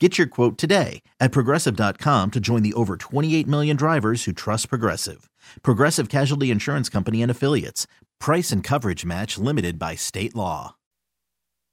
Get 0.00 0.18
your 0.18 0.26
quote 0.26 0.58
today 0.58 1.02
at 1.20 1.30
progressive.com 1.30 2.32
to 2.32 2.40
join 2.40 2.62
the 2.62 2.74
over 2.74 2.96
28 2.96 3.46
million 3.46 3.76
drivers 3.76 4.24
who 4.24 4.32
trust 4.32 4.68
Progressive. 4.68 5.30
Progressive 5.62 6.08
Casualty 6.08 6.50
Insurance 6.50 6.88
Company 6.88 7.22
and 7.22 7.30
Affiliates. 7.30 7.86
Price 8.18 8.50
and 8.50 8.64
coverage 8.64 9.04
match 9.04 9.38
limited 9.38 9.78
by 9.78 9.94
state 9.94 10.34
law. 10.34 10.74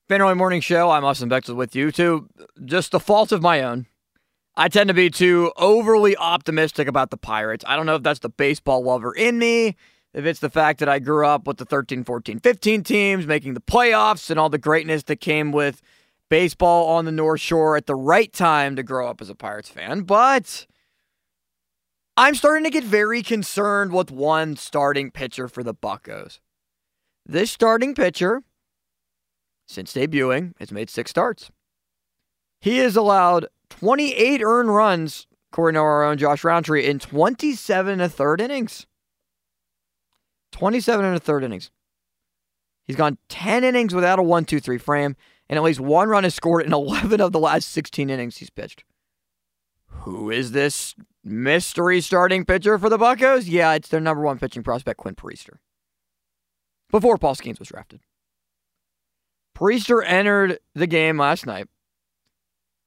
Fanroy 0.08 0.36
Morning 0.36 0.62
Show. 0.62 0.92
I'm 0.92 1.04
Austin 1.04 1.30
Bechtold 1.30 1.58
with 1.58 1.76
you. 1.76 1.92
To 1.94 2.28
just 2.64 2.92
the 2.92 3.00
fault 3.00 3.32
of 3.32 3.42
my 3.42 3.64
own, 3.64 3.88
I 4.56 4.68
tend 4.68 4.90
to 4.90 4.94
be 4.94 5.10
too 5.10 5.52
overly 5.58 6.16
optimistic 6.16 6.88
about 6.88 7.10
the 7.10 7.18
Pirates. 7.18 7.66
I 7.68 7.76
don't 7.76 7.88
know 7.88 7.96
if 7.96 8.04
that's 8.04 8.20
the 8.20 8.30
baseball 8.30 8.84
lover 8.84 9.16
in 9.16 9.40
me, 9.40 9.78
if 10.14 10.26
it's 10.26 10.42
the 10.42 10.50
fact 10.52 10.80
that 10.82 10.90
I 10.90 11.00
grew 11.00 11.26
up 11.26 11.48
with 11.48 11.58
the 11.58 11.66
13, 11.66 12.04
14, 12.04 12.40
15 12.40 12.84
teams 12.84 13.26
making 13.26 13.56
the 13.56 13.62
playoffs 13.62 14.30
and 14.30 14.40
all 14.40 14.50
the 14.50 14.60
greatness 14.60 15.02
that 15.04 15.22
came 15.22 15.52
with– 15.52 15.82
baseball 16.32 16.88
on 16.88 17.04
the 17.04 17.12
North 17.12 17.42
Shore 17.42 17.76
at 17.76 17.88
the 17.88 17.96
right 17.96 18.32
time 18.32 18.78
to 18.78 18.84
grow 18.84 19.10
up 19.10 19.20
as 19.20 19.30
a 19.30 19.36
Pirates 19.36 19.68
fan, 19.68 20.04
but 20.04 20.66
I'm 22.16 22.36
starting 22.36 22.64
to 22.64 22.70
get 22.70 22.86
very 22.86 23.22
concerned 23.22 23.92
with 23.92 24.12
one 24.12 24.56
starting 24.56 25.12
pitcher 25.12 25.50
for 25.50 25.62
the 25.62 25.74
Buckos. 25.74 26.40
This 27.26 27.52
starting 27.52 27.94
pitcher, 27.94 28.44
since 29.68 29.94
debuting, 29.94 30.54
has 30.58 30.72
made 30.72 30.90
six 30.90 31.12
starts. 31.12 31.52
He 32.62 32.78
has 32.78 32.96
allowed 32.96 33.48
28 33.70 34.42
earned 34.42 34.74
runs, 34.74 35.28
according 35.52 35.76
to 35.76 35.82
our 35.82 36.06
own 36.06 36.18
Josh 36.18 36.46
Roundtree, 36.46 36.86
in 36.86 37.00
27 37.00 37.92
and 37.92 38.02
a 38.02 38.08
third 38.08 38.40
innings. 38.40 38.88
27 40.54 41.04
and 41.04 41.16
a 41.18 41.20
third 41.20 41.44
innings. 41.44 41.72
He's 42.86 42.96
gone 42.96 43.18
10 43.28 43.66
innings 43.66 43.94
without 43.94 44.18
a 44.18 44.24
1 44.24 44.46
2 44.46 44.62
3 44.62 44.78
frame 44.78 45.18
and 45.52 45.58
at 45.58 45.64
least 45.64 45.82
one 45.82 46.08
run 46.08 46.24
is 46.26 46.34
scored 46.34 46.66
in 46.66 46.74
11 46.74 47.20
of 47.22 47.34
the 47.34 47.40
last 47.40 47.68
16 47.68 48.10
innings 48.10 48.38
he's 48.38 48.50
pitched. 48.50 48.84
Who 49.88 50.32
is 50.32 50.54
this 50.54 50.96
mystery 51.24 52.02
starting 52.02 52.46
pitcher 52.46 52.80
for 52.80 52.90
the 52.90 52.98
Buckos? 52.98 53.48
Yeah, 53.48 53.74
it's 53.74 53.90
their 53.90 54.00
number 54.00 54.24
one 54.24 54.40
pitching 54.40 54.64
prospect, 54.64 54.98
Quinn 54.98 55.14
Priester. 55.14 55.58
Before 56.90 57.18
Paul 57.18 57.36
Skenes 57.36 57.60
was 57.60 57.68
drafted. 57.68 58.00
Priester 59.56 60.02
entered 60.04 60.58
the 60.74 60.88
game 60.88 61.18
last 61.20 61.46
night 61.46 61.68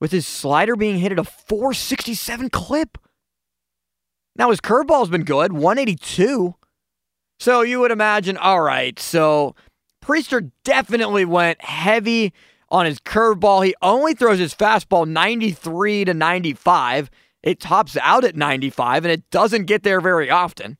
with 0.01 0.11
his 0.11 0.27
slider 0.27 0.75
being 0.75 0.99
hit 0.99 1.13
at 1.13 1.19
a 1.19 1.25
467 1.25 2.49
clip. 2.49 2.99
Now 4.35 4.51
his 4.51 4.61
curveball's 4.61 5.11
been 5.11 5.25
good, 5.25 5.53
182. 5.53 6.55
So 7.39 7.61
you 7.61 7.81
would 7.81 7.91
imagine, 7.91 8.37
all 8.39 8.63
right, 8.63 8.99
so 8.99 9.55
Priester 10.03 10.51
definitely 10.65 11.25
went 11.25 11.63
heavy 11.63 12.33
on 12.75 12.87
his 12.87 12.99
curveball. 12.99 13.65
He 13.65 13.75
only 13.81 14.15
throws 14.15 14.41
his 14.41 14.55
fastball 14.55 15.07
93 15.07 16.07
to 16.07 16.13
95. 16.15 17.09
It 17.43 17.61
tops 17.61 17.97
out 18.01 18.25
at 18.25 18.35
95 18.35 19.05
and 19.05 19.13
it 19.13 19.31
doesn't 19.31 19.67
get 19.67 19.85
there 19.85 20.01
very 20.01 20.29
often. 20.29 20.77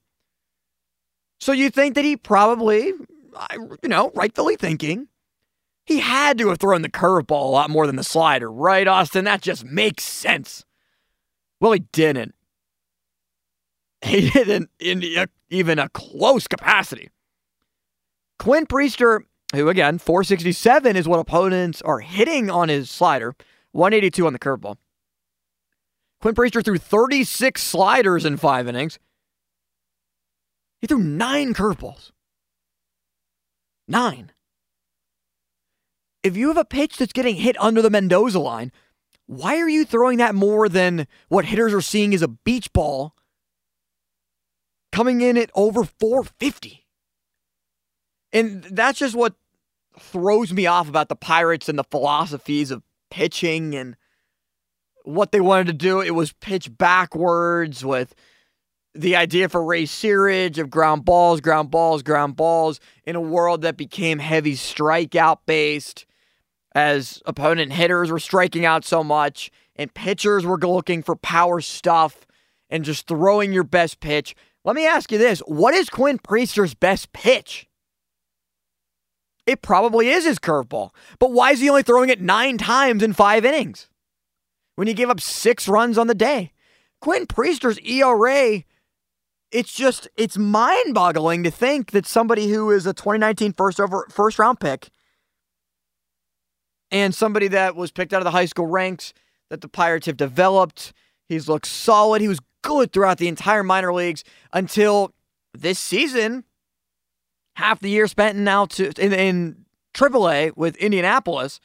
So 1.39 1.53
you 1.53 1.71
think 1.71 1.95
that 1.95 2.05
he 2.05 2.17
probably, 2.17 2.87
you 2.87 3.89
know, 3.89 4.11
rightfully 4.15 4.57
thinking, 4.57 5.09
he 5.87 6.01
had 6.01 6.37
to 6.39 6.49
have 6.49 6.59
thrown 6.59 6.83
the 6.83 6.91
curveball 6.91 7.45
a 7.45 7.51
lot 7.51 7.71
more 7.71 7.87
than 7.87 7.97
the 7.97 8.05
slider, 8.05 8.51
right, 8.51 8.89
Austin? 8.89 9.25
That 9.25 9.43
just 9.43 9.65
makes 9.65 10.03
sense. 10.03 10.65
Well, 11.61 11.73
he 11.73 11.81
didn't. 11.93 12.35
He 14.05 14.29
didn't 14.29 14.69
in 14.79 15.03
even 15.49 15.79
a 15.79 15.89
close 15.89 16.47
capacity. 16.47 17.09
Quinn 18.39 18.67
Priester 18.67 19.21
who 19.55 19.69
again, 19.69 19.99
467 19.99 20.97
is 20.97 21.09
what 21.09 21.21
opponents 21.21 21.83
are 21.83 22.01
hitting 22.01 22.51
on 22.51 22.69
his 22.69 22.91
slider, 22.91 23.35
182 23.73 24.27
on 24.27 24.33
the 24.33 24.39
curveball. 24.39 24.77
Quinn 26.21 26.35
Priester 26.35 26.65
threw 26.65 26.79
36 26.79 27.63
sliders 27.63 28.25
in 28.25 28.37
five 28.37 28.67
innings. 28.67 28.99
He 30.81 30.87
threw 30.87 30.99
nine 30.99 31.53
curveballs. 31.55 32.13
Nine. 33.87 34.33
If 36.23 36.37
you 36.37 36.49
have 36.49 36.57
a 36.57 36.65
pitch 36.65 36.97
that's 36.97 37.13
getting 37.13 37.37
hit 37.37 37.61
under 37.61 37.83
the 37.83 37.91
Mendoza 37.91 38.39
line, 38.39 38.73
why 39.27 39.59
are 39.59 39.69
you 39.69 39.85
throwing 39.85 40.19
that 40.19 40.35
more 40.35 40.69
than 40.69 41.07
what 41.29 41.45
hitters 41.45 41.75
are 41.75 41.83
seeing 41.83 42.15
as 42.15 42.23
a 42.23 42.29
beach 42.29 42.73
ball 42.73 43.15
coming 44.93 45.21
in 45.21 45.37
at 45.37 45.51
over 45.55 45.85
450? 45.85 46.87
And 48.33 48.65
that's 48.65 48.99
just 48.99 49.15
what 49.15 49.35
throws 49.99 50.53
me 50.53 50.67
off 50.67 50.89
about 50.89 51.09
the 51.09 51.17
Pirates 51.17 51.69
and 51.69 51.79
the 51.79 51.85
philosophies 51.85 52.71
of 52.71 52.83
pitching 53.11 53.75
and 53.75 53.97
what 55.05 55.33
they 55.33 55.41
wanted 55.41 55.67
to 55.69 55.73
do. 55.73 56.01
It 56.01 56.15
was 56.15 56.33
pitch 56.33 56.77
backwards 56.77 57.85
with 57.85 58.15
the 58.95 59.17
idea 59.17 59.49
for 59.49 59.65
Ray 59.65 59.85
Searage 59.85 60.59
of 60.59 60.71
ground 60.71 61.05
balls, 61.05 61.41
ground 61.41 61.71
balls, 61.71 62.03
ground 62.03 62.37
balls 62.37 62.81
in 63.05 63.17
a 63.17 63.21
world 63.21 63.63
that 63.63 63.77
became 63.77 64.19
heavy 64.19 64.55
strikeout 64.55 65.39
based 65.47 66.07
as 66.75 67.23
opponent 67.27 67.73
hitters 67.73 68.11
were 68.11 68.19
striking 68.19 68.65
out 68.65 68.85
so 68.85 69.05
much 69.05 69.51
and 69.77 69.95
pitchers 69.95 70.45
were 70.45 70.59
looking 70.59 71.03
for 71.03 71.17
power 71.17 71.61
stuff 71.61 72.27
and 72.71 72.85
just 72.85 73.07
throwing 73.07 73.53
your 73.53 73.65
best 73.65 74.01
pitch. 74.01 74.35
Let 74.65 74.77
me 74.77 74.87
ask 74.87 75.13
you 75.13 75.19
this 75.19 75.41
what 75.41 75.75
is 75.75 75.89
Quinn 75.89 76.19
Priester's 76.19 76.75
best 76.75 77.13
pitch? 77.13 77.69
It 79.47 79.63
probably 79.63 80.09
is 80.09 80.25
his 80.25 80.39
curveball. 80.39 80.91
But 81.19 81.33
why 81.33 81.53
is 81.53 81.61
he 81.61 81.69
only 81.69 81.83
throwing 81.83 82.09
it 82.09 82.21
nine 82.21 82.59
times 82.59 83.03
in 83.03 83.13
five 83.13 83.45
innings 83.45 83.89
when 84.77 84.89
he 84.89 84.95
gave 84.95 85.11
up 85.11 85.21
six 85.21 85.69
runs 85.69 85.99
on 85.99 86.07
the 86.07 86.15
day? 86.15 86.53
Quinn 87.01 87.27
Priester's 87.27 87.79
ERA, 87.81 88.63
it's 89.51 89.73
just, 89.75 90.09
it's 90.17 90.39
mind 90.39 90.95
boggling 90.95 91.43
to 91.45 91.51
think 91.51 91.91
that 91.91 92.07
somebody 92.07 92.49
who 92.49 92.71
is 92.71 92.87
a 92.87 92.95
2019 92.95 93.53
first, 93.53 93.79
over, 93.79 94.07
first 94.11 94.39
round 94.39 94.59
pick 94.61 94.89
and 96.91 97.15
somebody 97.15 97.49
that 97.49 97.77
was 97.77 97.91
picked 97.91 98.13
out 98.13 98.21
of 98.21 98.25
the 98.25 98.31
high 98.31 98.47
school 98.47 98.67
ranks 98.67 99.13
that 99.51 99.61
the 99.61 99.69
Pirates 99.69 100.07
have 100.07 100.17
developed, 100.17 100.93
he's 101.29 101.49
looked 101.49 101.67
solid. 101.67 102.23
He 102.23 102.29
was 102.29 102.41
good 102.63 102.93
throughout 102.93 103.19
the 103.19 103.29
entire 103.29 103.63
minor 103.63 103.93
leagues 103.93 104.25
until 104.53 105.13
this 105.53 105.79
season 105.79 106.45
half 107.55 107.81
the 107.81 107.91
year 107.91 108.07
spent 108.07 108.37
now 108.39 108.67
to 108.67 108.93
in, 109.03 109.13
in 109.13 109.65
AAA 109.95 110.57
with 110.57 110.77
Indianapolis, 110.77 111.61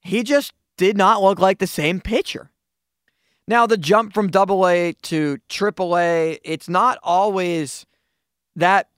he 0.00 0.22
just 0.22 0.52
did 0.76 0.96
not 0.96 1.22
look 1.22 1.38
like 1.38 1.58
the 1.58 1.66
same 1.66 2.00
pitcher. 2.00 2.50
Now 3.48 3.66
the 3.66 3.76
jump 3.76 4.14
from 4.14 4.26
AA 4.26 4.92
to 5.02 5.38
AAA, 5.48 6.38
it's 6.44 6.68
not 6.68 6.98
always 7.02 7.86
that 8.56 8.88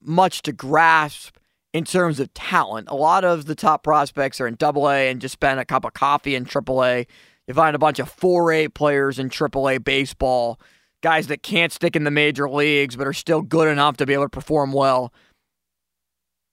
much 0.00 0.42
to 0.42 0.52
grasp 0.52 1.36
in 1.72 1.84
terms 1.84 2.20
of 2.20 2.32
talent. 2.34 2.88
A 2.88 2.94
lot 2.94 3.24
of 3.24 3.46
the 3.46 3.54
top 3.54 3.82
prospects 3.82 4.40
are 4.40 4.46
in 4.46 4.56
AA 4.60 5.08
and 5.08 5.20
just 5.20 5.32
spend 5.32 5.60
a 5.60 5.64
cup 5.64 5.84
of 5.84 5.92
coffee 5.92 6.34
in 6.34 6.44
AAA. 6.44 7.06
You 7.46 7.54
find 7.54 7.76
a 7.76 7.78
bunch 7.78 7.98
of 7.98 8.14
4A 8.14 8.72
players 8.72 9.18
in 9.18 9.28
AAA 9.28 9.84
baseball 9.84 10.58
guys 11.04 11.26
that 11.26 11.42
can't 11.42 11.70
stick 11.70 11.94
in 11.94 12.04
the 12.04 12.10
major 12.10 12.48
leagues 12.48 12.96
but 12.96 13.06
are 13.06 13.12
still 13.12 13.42
good 13.42 13.68
enough 13.68 13.98
to 13.98 14.06
be 14.06 14.14
able 14.14 14.24
to 14.24 14.30
perform 14.30 14.72
well 14.72 15.12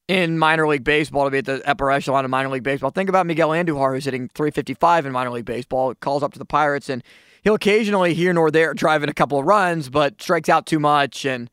in 0.09 0.37
minor 0.37 0.67
league 0.67 0.83
baseball 0.83 1.23
to 1.23 1.31
be 1.31 1.37
at 1.37 1.45
the 1.45 1.65
upper 1.65 1.89
echelon 1.89 2.25
of 2.25 2.29
minor 2.29 2.49
league 2.49 2.61
baseball. 2.61 2.89
Think 2.89 3.07
about 3.07 3.25
Miguel 3.25 3.51
Andujar, 3.51 3.93
who's 3.93 4.03
hitting 4.03 4.27
355 4.35 5.05
in 5.05 5.13
minor 5.13 5.29
league 5.29 5.45
baseball, 5.45 5.95
calls 5.95 6.21
up 6.21 6.33
to 6.33 6.39
the 6.39 6.43
Pirates, 6.43 6.89
and 6.89 7.01
he'll 7.43 7.53
occasionally 7.53 8.13
here 8.13 8.33
nor 8.33 8.51
there 8.51 8.73
driving 8.73 9.07
a 9.07 9.13
couple 9.13 9.39
of 9.39 9.45
runs, 9.45 9.87
but 9.87 10.21
strikes 10.21 10.49
out 10.49 10.65
too 10.65 10.81
much. 10.81 11.23
And 11.23 11.49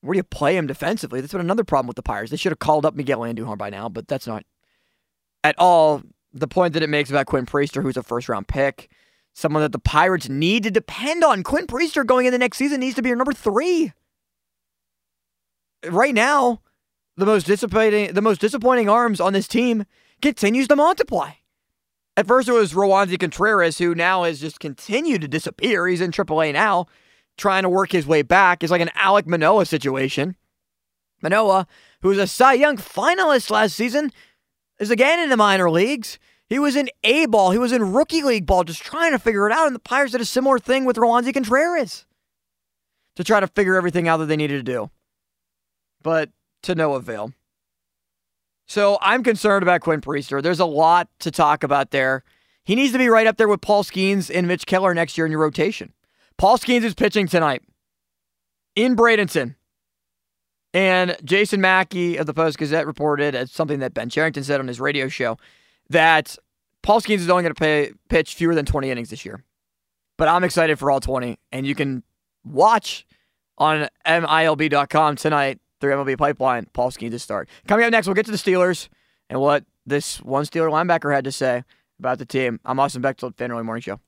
where 0.00 0.14
do 0.14 0.18
you 0.18 0.24
play 0.24 0.56
him 0.56 0.66
defensively? 0.66 1.20
That's 1.20 1.32
been 1.32 1.40
another 1.40 1.62
problem 1.62 1.86
with 1.86 1.94
the 1.94 2.02
Pirates. 2.02 2.32
They 2.32 2.36
should 2.36 2.50
have 2.50 2.58
called 2.58 2.84
up 2.84 2.96
Miguel 2.96 3.20
Andujar 3.20 3.56
by 3.56 3.70
now, 3.70 3.88
but 3.88 4.08
that's 4.08 4.26
not 4.26 4.44
at 5.44 5.54
all 5.56 6.02
the 6.32 6.48
point 6.48 6.74
that 6.74 6.82
it 6.82 6.90
makes 6.90 7.10
about 7.10 7.26
Quinn 7.26 7.46
Priester, 7.46 7.80
who's 7.80 7.96
a 7.96 8.02
first 8.02 8.28
round 8.28 8.48
pick, 8.48 8.90
someone 9.34 9.62
that 9.62 9.72
the 9.72 9.78
Pirates 9.78 10.28
need 10.28 10.62
to 10.64 10.70
depend 10.70 11.24
on. 11.24 11.42
Quinn 11.42 11.66
Priester 11.66 12.04
going 12.04 12.26
in 12.26 12.32
the 12.32 12.38
next 12.38 12.58
season 12.58 12.80
needs 12.80 12.96
to 12.96 13.02
be 13.02 13.08
your 13.08 13.16
number 13.16 13.32
three. 13.32 13.92
Right 15.88 16.14
now, 16.14 16.60
the 17.16 17.26
most 17.26 17.46
disappointing 17.46 18.14
the 18.14 18.22
most 18.22 18.40
disappointing 18.40 18.88
arms 18.88 19.20
on 19.20 19.32
this 19.32 19.48
team 19.48 19.84
continues 20.20 20.68
to 20.68 20.76
multiply. 20.76 21.32
At 22.16 22.26
first 22.26 22.48
it 22.48 22.52
was 22.52 22.74
Roansy 22.74 23.18
Contreras, 23.18 23.78
who 23.78 23.94
now 23.94 24.24
has 24.24 24.40
just 24.40 24.60
continued 24.60 25.22
to 25.22 25.28
disappear. 25.28 25.86
He's 25.86 26.00
in 26.00 26.10
AAA 26.10 26.52
now, 26.52 26.86
trying 27.38 27.62
to 27.62 27.70
work 27.70 27.92
his 27.92 28.06
way 28.06 28.22
back. 28.22 28.62
It's 28.62 28.70
like 28.70 28.82
an 28.82 28.90
Alek 28.96 29.26
Manoah 29.26 29.66
situation. 29.66 30.36
Manoah, 31.22 31.66
who 32.00 32.08
was 32.08 32.18
a 32.18 32.26
Cy 32.26 32.54
Young 32.54 32.76
finalist 32.76 33.50
last 33.50 33.74
season, 33.74 34.10
is 34.78 34.90
again 34.90 35.20
in 35.20 35.30
the 35.30 35.36
minor 35.36 35.70
leagues. 35.70 36.18
He 36.52 36.58
was 36.58 36.76
in 36.76 36.90
A 37.02 37.24
ball. 37.24 37.50
He 37.50 37.56
was 37.56 37.72
in 37.72 37.94
rookie 37.94 38.22
league 38.22 38.44
ball, 38.44 38.62
just 38.62 38.82
trying 38.82 39.12
to 39.12 39.18
figure 39.18 39.48
it 39.48 39.54
out. 39.54 39.68
And 39.68 39.74
the 39.74 39.80
Pirates 39.80 40.12
did 40.12 40.20
a 40.20 40.26
similar 40.26 40.58
thing 40.58 40.84
with 40.84 40.96
Roansy 40.96 41.32
Contreras 41.32 42.04
to 43.16 43.24
try 43.24 43.40
to 43.40 43.46
figure 43.46 43.74
everything 43.74 44.06
out 44.06 44.18
that 44.18 44.26
they 44.26 44.36
needed 44.36 44.58
to 44.58 44.72
do. 44.72 44.90
But 46.02 46.28
to 46.64 46.74
no 46.74 46.92
avail. 46.92 47.32
So 48.66 48.98
I'm 49.00 49.22
concerned 49.22 49.62
about 49.62 49.80
Quinn 49.80 50.02
Priester. 50.02 50.42
There's 50.42 50.60
a 50.60 50.66
lot 50.66 51.08
to 51.20 51.30
talk 51.30 51.62
about 51.64 51.90
there. 51.90 52.22
He 52.64 52.74
needs 52.74 52.92
to 52.92 52.98
be 52.98 53.08
right 53.08 53.26
up 53.26 53.38
there 53.38 53.48
with 53.48 53.62
Paul 53.62 53.82
Skenes 53.82 54.30
and 54.30 54.46
Mitch 54.46 54.66
Keller 54.66 54.92
next 54.92 55.16
year 55.16 55.24
in 55.24 55.32
your 55.32 55.40
rotation. 55.40 55.94
Paul 56.36 56.58
Skenes 56.58 56.84
is 56.84 56.92
pitching 56.92 57.28
tonight 57.28 57.62
in 58.76 58.94
Bradenton. 58.94 59.54
And 60.74 61.16
Jason 61.24 61.62
Mackey 61.62 62.18
of 62.18 62.26
the 62.26 62.34
Post 62.34 62.58
Gazette 62.58 62.86
reported 62.86 63.34
as 63.34 63.50
something 63.50 63.78
that 63.78 63.94
Ben 63.94 64.10
Cherington 64.10 64.44
said 64.44 64.60
on 64.60 64.68
his 64.68 64.80
radio 64.80 65.08
show 65.08 65.38
that 65.92 66.36
Paul 66.82 67.00
Skenes 67.00 67.18
is 67.18 67.30
only 67.30 67.44
going 67.44 67.54
to 67.54 67.94
pitch 68.08 68.34
fewer 68.34 68.54
than 68.54 68.66
20 68.66 68.90
innings 68.90 69.10
this 69.10 69.24
year. 69.24 69.44
But 70.18 70.28
I'm 70.28 70.44
excited 70.44 70.78
for 70.78 70.90
all 70.90 71.00
20, 71.00 71.38
and 71.52 71.66
you 71.66 71.74
can 71.74 72.02
watch 72.44 73.06
on 73.58 73.88
MILB.com 74.06 75.16
tonight 75.16 75.58
through 75.80 75.92
MLB 75.94 76.18
Pipeline, 76.18 76.66
Paul 76.72 76.90
Skenes 76.90 77.10
to 77.12 77.18
start. 77.18 77.48
Coming 77.66 77.84
up 77.84 77.92
next, 77.92 78.06
we'll 78.06 78.14
get 78.14 78.26
to 78.26 78.32
the 78.32 78.36
Steelers 78.36 78.88
and 79.28 79.40
what 79.40 79.64
this 79.86 80.18
one 80.22 80.44
Steeler 80.44 80.70
linebacker 80.70 81.14
had 81.14 81.24
to 81.24 81.32
say 81.32 81.64
about 81.98 82.18
the 82.18 82.26
team. 82.26 82.60
I'm 82.64 82.78
Austin 82.78 83.02
Bechtold, 83.02 83.36
Fan 83.36 83.50
Morning 83.50 83.80
Show. 83.80 84.00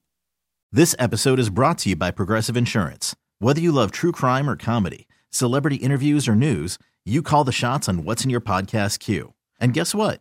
This 0.73 0.95
episode 0.99 1.39
is 1.39 1.51
brought 1.51 1.79
to 1.79 1.91
you 1.91 1.97
by 1.97 2.11
Progressive 2.11 2.57
Insurance. 2.57 3.15
Whether 3.39 3.61
you 3.61 3.73
love 3.73 3.91
true 3.91 4.13
crime 4.13 4.49
or 4.49 4.57
comedy, 4.57 5.07
celebrity 5.31 5.77
interviews 5.77 6.27
or 6.29 6.35
news, 6.35 6.79
you 7.05 7.23
call 7.23 7.45
the 7.45 7.53
shots 7.53 7.89
on 7.89 8.05
what's 8.05 8.25
in 8.25 8.31
your 8.31 8.41
podcast 8.41 8.99
queue. 8.99 9.35
And 9.61 9.73
guess 9.73 9.95
what? 9.95 10.21